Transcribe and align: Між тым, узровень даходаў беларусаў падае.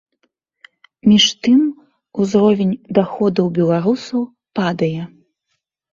Між 1.09 1.25
тым, 1.47 1.59
узровень 2.23 2.73
даходаў 3.01 3.47
беларусаў 3.61 4.21
падае. 4.61 5.01